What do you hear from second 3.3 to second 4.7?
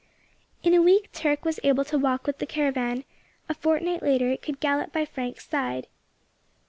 a fortnight later it could